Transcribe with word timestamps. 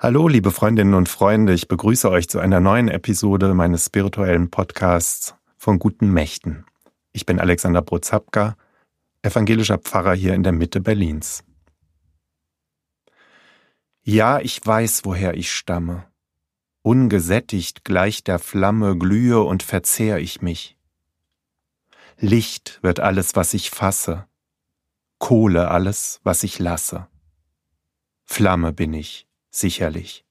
Hallo, 0.00 0.28
liebe 0.28 0.52
Freundinnen 0.52 0.94
und 0.94 1.08
Freunde, 1.08 1.52
ich 1.52 1.66
begrüße 1.66 2.08
euch 2.08 2.28
zu 2.28 2.38
einer 2.38 2.60
neuen 2.60 2.86
Episode 2.86 3.52
meines 3.52 3.86
spirituellen 3.86 4.48
Podcasts 4.48 5.34
von 5.56 5.80
guten 5.80 6.12
Mächten. 6.12 6.64
Ich 7.10 7.26
bin 7.26 7.40
Alexander 7.40 7.82
Brozapka, 7.82 8.56
evangelischer 9.22 9.78
Pfarrer 9.78 10.14
hier 10.14 10.34
in 10.34 10.44
der 10.44 10.52
Mitte 10.52 10.80
Berlins. 10.80 11.42
Ja, 14.04 14.38
ich 14.38 14.64
weiß, 14.64 15.04
woher 15.04 15.34
ich 15.34 15.50
stamme. 15.50 16.04
Ungesättigt 16.82 17.84
gleich 17.84 18.22
der 18.22 18.38
Flamme 18.38 18.96
glühe 18.96 19.40
und 19.40 19.64
verzehr 19.64 20.20
ich 20.20 20.40
mich. 20.40 20.76
Licht 22.18 22.78
wird 22.82 23.00
alles, 23.00 23.34
was 23.34 23.52
ich 23.52 23.70
fasse, 23.70 24.28
Kohle 25.18 25.72
alles, 25.72 26.20
was 26.22 26.44
ich 26.44 26.60
lasse. 26.60 27.08
Flamme 28.24 28.72
bin 28.72 28.94
ich, 28.94 29.27
sicherlich. 29.50 30.24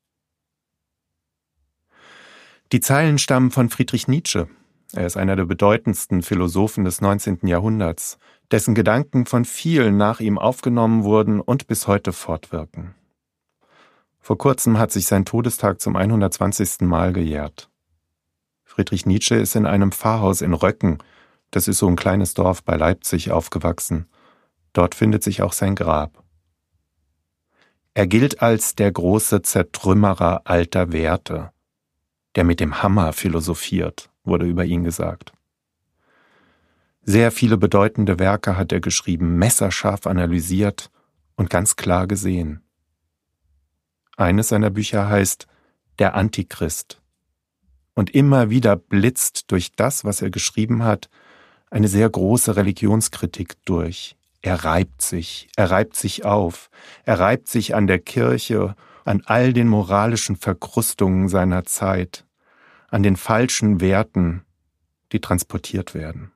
Die 2.72 2.82
Zeilen 2.82 3.18
stammen 3.18 3.52
von 3.52 3.70
Friedrich 3.70 4.08
Nietzsche. 4.08 4.50
Er 4.94 5.06
ist 5.06 5.18
einer 5.18 5.36
der 5.36 5.46
bedeutendsten 5.46 6.22
Philosophen 6.22 6.86
des 6.86 7.02
19. 7.02 7.40
Jahrhunderts, 7.44 8.18
dessen 8.52 8.76
Gedanken 8.76 9.26
von 9.26 9.46
vielen 9.46 9.98
nach 9.98 10.20
ihm 10.20 10.38
aufgenommen 10.38 11.04
wurden 11.04 11.40
und 11.40 11.68
bis 11.68 11.88
heute 11.88 12.14
fortwirken. 12.14 12.96
Vor 14.20 14.38
kurzem 14.38 14.78
hat 14.78 14.92
sich 14.92 15.08
sein 15.08 15.24
Todestag 15.26 15.80
zum 15.80 15.96
120. 15.96 16.82
Mal 16.82 17.14
gejährt. 17.14 17.70
Friedrich 18.66 19.06
Nietzsche 19.06 19.36
ist 19.36 19.56
in 19.56 19.66
einem 19.66 19.92
Pfarrhaus 19.92 20.42
in 20.42 20.54
Röcken, 20.54 20.98
das 21.52 21.68
ist 21.68 21.78
so 21.78 21.88
ein 21.88 21.96
kleines 21.96 22.34
Dorf 22.34 22.64
bei 22.64 22.76
Leipzig, 22.76 23.32
aufgewachsen. 23.32 24.08
Dort 24.74 24.96
findet 24.96 25.24
sich 25.24 25.42
auch 25.42 25.54
sein 25.54 25.76
Grab. 25.76 26.24
Er 27.98 28.06
gilt 28.06 28.44
als 28.44 28.76
der 28.76 28.92
große 28.92 29.42
Zertrümmerer 29.42 30.42
alter 30.44 30.92
Werte, 30.92 31.52
der 32.36 32.44
mit 32.44 32.60
dem 32.60 32.84
Hammer 32.84 33.12
philosophiert, 33.12 34.12
wurde 34.24 34.46
über 34.46 34.66
ihn 34.66 34.84
gesagt. 34.84 35.34
Sehr 37.02 37.32
viele 37.32 37.58
bedeutende 37.58 38.20
Werke 38.20 38.56
hat 38.56 38.72
er 38.72 38.82
geschrieben, 38.82 39.40
messerscharf 39.40 40.06
analysiert 40.06 40.92
und 41.38 41.50
ganz 41.50 41.76
klar 41.76 42.06
gesehen. 42.06 42.62
Eines 44.16 44.50
seiner 44.50 44.70
Bücher 44.70 45.10
heißt 45.10 45.48
Der 45.98 46.14
Antichrist. 46.14 47.02
Und 47.96 48.12
immer 48.12 48.52
wieder 48.52 48.76
blitzt 48.76 49.50
durch 49.50 49.72
das, 49.76 50.06
was 50.06 50.22
er 50.22 50.30
geschrieben 50.30 50.84
hat, 50.84 51.10
eine 51.72 51.88
sehr 51.88 52.08
große 52.08 52.56
Religionskritik 52.58 53.56
durch, 53.66 54.17
er 54.42 54.64
reibt 54.64 55.02
sich, 55.02 55.50
er 55.56 55.72
reibt 55.72 55.96
sich 55.96 56.26
auf, 56.26 56.70
er 57.04 57.20
reibt 57.20 57.50
sich 57.50 57.76
an 57.76 57.88
der 57.88 58.00
Kirche, 58.00 58.76
an 59.06 59.22
all 59.26 59.54
den 59.54 59.68
moralischen 59.68 60.36
Verkrustungen 60.36 61.30
seiner 61.30 61.66
Zeit, 61.66 62.26
an 62.90 63.04
den 63.04 63.16
falschen 63.16 63.82
Werten, 63.82 64.44
die 65.12 65.22
transportiert 65.22 65.94
werden. 65.94 66.32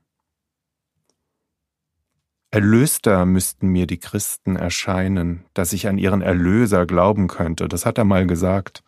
Erlöster 2.50 3.26
müssten 3.26 3.70
mir 3.70 3.88
die 3.88 4.00
Christen 4.00 4.58
erscheinen, 4.58 5.46
dass 5.54 5.72
ich 5.72 5.88
an 5.88 5.98
ihren 5.98 6.22
Erlöser 6.22 6.86
glauben 6.86 7.28
könnte, 7.28 7.70
das 7.70 7.86
hat 7.86 7.98
er 7.98 8.04
mal 8.04 8.28
gesagt, 8.28 8.84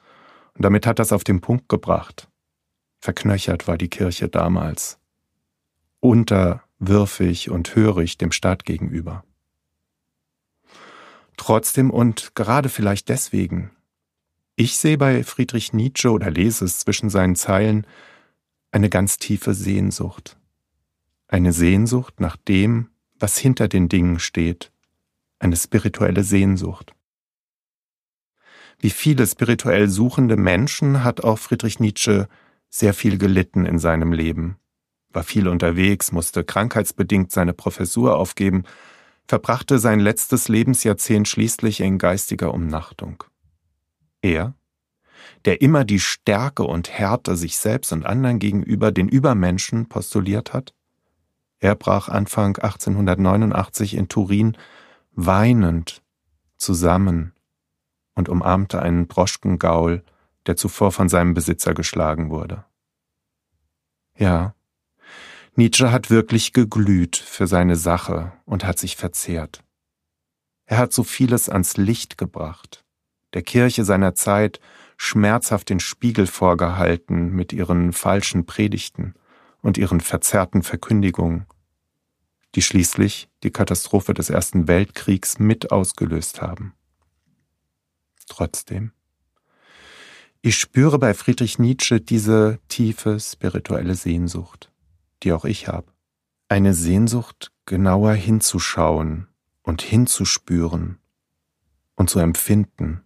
und 0.56 0.66
damit 0.66 0.86
hat 0.86 1.00
er 1.00 1.04
es 1.04 1.14
auf 1.14 1.24
den 1.24 1.40
Punkt 1.40 1.70
gebracht. 1.70 2.28
Verknöchert 3.00 3.68
war 3.68 3.78
die 3.78 3.90
Kirche 3.90 4.28
damals. 4.28 5.00
Unter 6.00 6.63
würfig 6.88 7.50
und 7.50 7.76
hörig 7.76 8.18
dem 8.18 8.32
Staat 8.32 8.66
gegenüber. 8.66 9.24
Trotzdem 11.38 11.90
und 11.90 12.36
gerade 12.36 12.70
vielleicht 12.70 13.10
deswegen, 13.10 13.72
ich 14.56 14.78
sehe 14.78 14.98
bei 14.98 15.24
Friedrich 15.24 15.74
Nietzsche 15.74 16.12
oder 16.12 16.30
lese 16.30 16.66
es 16.66 16.80
zwischen 16.80 17.10
seinen 17.10 17.36
Zeilen 17.36 17.88
eine 18.72 18.90
ganz 18.90 19.18
tiefe 19.18 19.54
Sehnsucht. 19.54 20.38
Eine 21.28 21.54
Sehnsucht 21.54 22.20
nach 22.20 22.38
dem, 22.38 22.90
was 23.18 23.38
hinter 23.38 23.68
den 23.68 23.90
Dingen 23.90 24.20
steht. 24.20 24.72
Eine 25.40 25.56
spirituelle 25.56 26.24
Sehnsucht. 26.24 26.94
Wie 28.80 28.92
viele 28.92 29.26
spirituell 29.26 29.90
suchende 29.90 30.38
Menschen 30.38 31.04
hat 31.04 31.22
auch 31.24 31.40
Friedrich 31.40 31.80
Nietzsche 31.80 32.28
sehr 32.70 32.94
viel 32.94 33.18
gelitten 33.18 33.66
in 33.66 33.80
seinem 33.80 34.14
Leben 34.14 34.58
war 35.14 35.24
viel 35.24 35.48
unterwegs, 35.48 36.12
musste 36.12 36.44
krankheitsbedingt 36.44 37.32
seine 37.32 37.54
Professur 37.54 38.18
aufgeben, 38.18 38.64
verbrachte 39.28 39.80
sein 39.80 40.00
letztes 40.00 40.48
Lebensjahrzehnt 40.48 41.28
schließlich 41.28 41.80
in 41.80 41.98
geistiger 41.98 42.54
Umnachtung. 42.54 43.24
Er, 44.22 44.54
der 45.46 45.62
immer 45.62 45.86
die 45.86 46.00
Stärke 46.00 46.64
und 46.64 46.90
Härte 46.90 47.36
sich 47.36 47.58
selbst 47.58 47.92
und 47.92 48.06
anderen 48.06 48.40
gegenüber 48.40 48.92
den 48.92 49.08
Übermenschen 49.08 49.88
postuliert 49.88 50.54
hat, 50.54 50.74
er 51.60 51.76
brach 51.76 52.10
Anfang 52.10 52.58
1889 52.58 53.96
in 53.96 54.10
Turin 54.10 54.58
weinend 55.14 56.02
zusammen 56.58 57.34
und 58.16 58.30
umarmte 58.30 58.82
einen 58.82 59.08
Droschkengaul, 59.08 60.04
der 60.46 60.58
zuvor 60.58 60.92
von 60.92 61.08
seinem 61.08 61.34
Besitzer 61.34 61.74
geschlagen 61.74 62.30
wurde. 62.30 62.66
Ja, 64.18 64.56
Nietzsche 65.56 65.92
hat 65.92 66.10
wirklich 66.10 66.52
geglüht 66.52 67.16
für 67.16 67.46
seine 67.46 67.76
Sache 67.76 68.34
und 68.46 68.66
hat 68.66 68.80
sich 68.80 68.96
verzehrt. 68.96 69.64
Er 70.66 70.80
hat 70.80 70.94
so 70.94 71.04
vieles 71.04 71.48
ans 71.48 71.78
Licht 71.78 72.18
gebracht, 72.18 72.84
der 73.34 73.44
Kirche 73.44 73.84
seiner 73.86 74.16
Zeit 74.16 74.60
schmerzhaft 74.98 75.70
den 75.70 75.80
Spiegel 75.80 76.26
vorgehalten 76.26 77.30
mit 77.30 77.54
ihren 77.54 77.94
falschen 77.94 78.48
Predigten 78.48 79.14
und 79.62 79.78
ihren 79.78 80.02
verzerrten 80.02 80.64
Verkündigungen, 80.64 81.46
die 82.56 82.64
schließlich 82.64 83.30
die 83.44 83.52
Katastrophe 83.52 84.16
des 84.16 84.32
Ersten 84.32 84.68
Weltkriegs 84.68 85.38
mit 85.38 85.72
ausgelöst 85.72 86.42
haben. 86.42 86.74
Trotzdem, 88.28 88.92
ich 90.42 90.58
spüre 90.58 90.98
bei 90.98 91.14
Friedrich 91.14 91.60
Nietzsche 91.60 92.02
diese 92.02 92.60
tiefe 92.70 93.20
spirituelle 93.20 93.94
Sehnsucht 93.94 94.73
die 95.24 95.34
auch 95.34 95.46
ich 95.46 95.68
habe. 95.68 95.92
Eine 96.50 96.74
Sehnsucht, 96.74 97.52
genauer 97.66 98.14
hinzuschauen 98.14 99.28
und 99.64 99.82
hinzuspüren 99.82 101.00
und 101.96 102.10
zu 102.10 102.20
empfinden, 102.20 103.04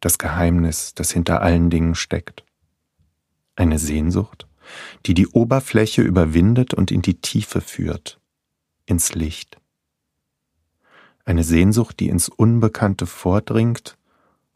das 0.00 0.18
Geheimnis, 0.18 0.94
das 0.94 1.12
hinter 1.12 1.42
allen 1.42 1.70
Dingen 1.70 1.94
steckt. 1.94 2.44
Eine 3.54 3.78
Sehnsucht, 3.78 4.48
die 5.06 5.14
die 5.14 5.28
Oberfläche 5.28 6.02
überwindet 6.02 6.74
und 6.74 6.90
in 6.90 7.02
die 7.02 7.20
Tiefe 7.20 7.60
führt, 7.60 8.20
ins 8.86 9.14
Licht. 9.14 9.60
Eine 11.24 11.44
Sehnsucht, 11.44 12.00
die 12.00 12.08
ins 12.08 12.28
Unbekannte 12.28 13.06
vordringt 13.06 13.96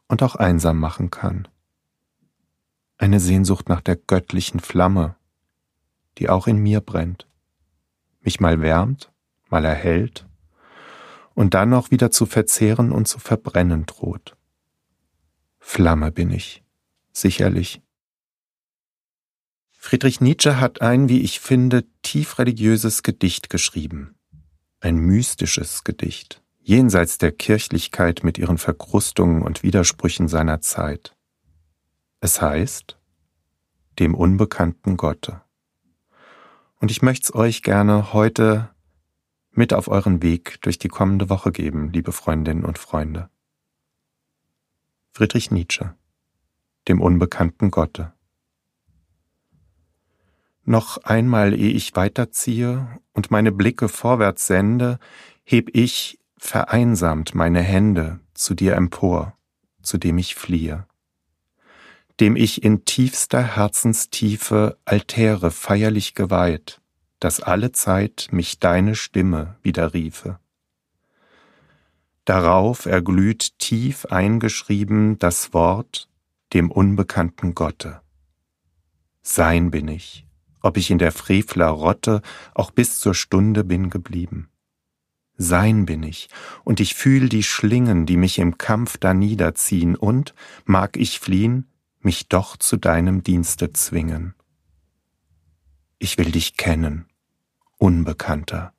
und 0.07 0.23
auch 0.23 0.35
einsam 0.35 0.79
machen 0.79 1.11
kann. 1.11 1.47
Eine 2.97 3.19
Sehnsucht 3.19 3.69
nach 3.69 3.81
der 3.81 3.95
göttlichen 3.95 4.59
Flamme, 4.59 5.15
die 6.17 6.29
auch 6.29 6.47
in 6.47 6.57
mir 6.57 6.81
brennt, 6.81 7.27
mich 8.21 8.39
mal 8.39 8.61
wärmt, 8.61 9.11
mal 9.49 9.65
erhält 9.65 10.27
und 11.33 11.53
dann 11.53 11.73
auch 11.73 11.91
wieder 11.91 12.11
zu 12.11 12.25
verzehren 12.25 12.91
und 12.91 13.07
zu 13.07 13.19
verbrennen 13.19 13.85
droht. 13.85 14.35
Flamme 15.59 16.11
bin 16.11 16.31
ich, 16.31 16.63
sicherlich. 17.11 17.81
Friedrich 19.69 20.19
Nietzsche 20.19 20.59
hat 20.59 20.81
ein, 20.81 21.07
wie 21.07 21.21
ich 21.21 21.39
finde, 21.39 21.85
tief 22.01 22.39
religiöses 22.39 23.03
Gedicht 23.03 23.49
geschrieben. 23.49 24.15
Ein 24.79 24.97
mystisches 24.97 25.83
Gedicht, 25.83 26.43
jenseits 26.59 27.19
der 27.19 27.31
Kirchlichkeit 27.31 28.23
mit 28.23 28.37
ihren 28.37 28.57
Verkrustungen 28.57 29.43
und 29.43 29.63
Widersprüchen 29.63 30.27
seiner 30.27 30.61
Zeit. 30.61 31.15
Es 32.19 32.41
heißt, 32.41 32.97
dem 33.99 34.15
unbekannten 34.15 34.97
Gotte. 34.97 35.41
Und 36.79 36.91
ich 36.91 37.01
möchte 37.01 37.25
es 37.25 37.35
euch 37.35 37.63
gerne 37.63 38.13
heute 38.13 38.69
mit 39.51 39.73
auf 39.73 39.87
euren 39.87 40.21
Weg 40.21 40.61
durch 40.61 40.77
die 40.77 40.87
kommende 40.87 41.29
Woche 41.29 41.51
geben, 41.51 41.91
liebe 41.91 42.11
Freundinnen 42.11 42.65
und 42.65 42.77
Freunde. 42.77 43.29
Friedrich 45.11 45.49
Nietzsche, 45.51 45.95
dem 46.87 47.01
unbekannten 47.01 47.71
Gotte. 47.71 48.13
Noch 50.63 50.97
einmal, 50.97 51.53
ehe 51.53 51.71
ich 51.71 51.95
weiterziehe 51.95 52.87
und 53.13 53.31
meine 53.31 53.51
Blicke 53.51 53.89
vorwärts 53.89 54.47
sende, 54.47 54.99
heb 55.43 55.69
ich 55.75 56.19
vereinsamt 56.37 57.33
meine 57.33 57.61
Hände 57.61 58.19
zu 58.33 58.53
dir 58.53 58.75
empor, 58.75 59.35
zu 59.81 59.97
dem 59.97 60.17
ich 60.17 60.35
fliehe 60.35 60.86
dem 62.19 62.35
ich 62.35 62.63
in 62.63 62.85
tiefster 62.85 63.55
Herzenstiefe 63.55 64.77
Altäre 64.85 65.51
feierlich 65.51 66.15
geweiht, 66.15 66.81
dass 67.19 67.39
alle 67.39 67.71
Zeit 67.71 68.29
mich 68.31 68.59
deine 68.59 68.95
Stimme 68.95 69.57
widerriefe. 69.61 70.39
Darauf 72.25 72.85
erglüht 72.85 73.57
tief 73.59 74.05
eingeschrieben 74.07 75.17
das 75.19 75.53
Wort 75.53 76.09
dem 76.53 76.71
unbekannten 76.71 77.55
Gotte. 77.55 78.01
Sein 79.21 79.71
bin 79.71 79.87
ich, 79.87 80.25
ob 80.61 80.77
ich 80.77 80.91
in 80.91 80.97
der 80.97 81.11
Frevler 81.11 81.67
Rotte 81.67 82.21
auch 82.53 82.71
bis 82.71 82.99
zur 82.99 83.13
Stunde 83.13 83.63
bin 83.63 83.89
geblieben. 83.89 84.49
Sein 85.37 85.85
bin 85.85 86.01
ich, 86.03 86.29
und 86.63 86.79
ich 86.79 86.95
fühl 86.95 87.29
die 87.29 87.43
Schlingen, 87.43 88.05
die 88.05 88.17
mich 88.17 88.39
im 88.39 88.57
Kampf 88.57 88.97
da 88.97 89.13
niederziehen, 89.13 89.95
und, 89.95 90.33
mag 90.65 90.97
ich 90.97 91.19
fliehen, 91.19 91.67
mich 92.07 92.29
doch 92.29 92.55
zu 92.55 92.77
deinem 92.77 93.21
Dienste 93.21 93.73
zwingen. 93.73 94.33
Ich 95.99 96.17
will 96.17 96.31
dich 96.31 96.55
kennen, 96.55 97.05
Unbekannter, 97.79 98.71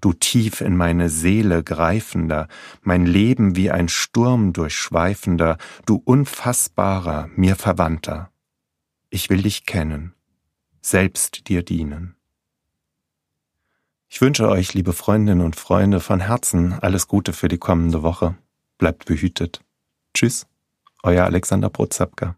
du 0.00 0.14
tief 0.14 0.62
in 0.62 0.74
meine 0.74 1.10
Seele 1.10 1.62
greifender, 1.62 2.48
mein 2.80 3.04
Leben 3.04 3.54
wie 3.54 3.70
ein 3.70 3.90
Sturm 3.90 4.54
durchschweifender, 4.54 5.58
du 5.84 6.00
unfassbarer, 6.02 7.28
mir 7.36 7.56
Verwandter. 7.56 8.30
Ich 9.10 9.28
will 9.28 9.42
dich 9.42 9.66
kennen, 9.66 10.14
selbst 10.80 11.48
dir 11.48 11.62
dienen. 11.62 12.16
Ich 14.08 14.22
wünsche 14.22 14.48
euch, 14.48 14.72
liebe 14.72 14.94
Freundinnen 14.94 15.44
und 15.44 15.54
Freunde, 15.54 16.00
von 16.00 16.20
Herzen 16.20 16.72
alles 16.72 17.08
Gute 17.08 17.34
für 17.34 17.48
die 17.48 17.58
kommende 17.58 18.02
Woche. 18.02 18.38
Bleibt 18.78 19.04
behütet. 19.04 19.60
Tschüss, 20.14 20.46
euer 21.02 21.24
Alexander 21.26 21.68
Prozapka. 21.68 22.32